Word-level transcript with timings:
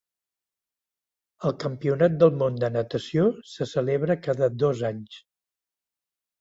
El 1.49 1.53
Campionat 1.65 2.15
del 2.23 2.33
Món 2.41 2.57
de 2.65 2.71
natació 2.79 3.29
se 3.53 3.71
celebra 3.75 4.19
cada 4.27 4.51
dos 4.67 4.85
anys. 4.93 5.23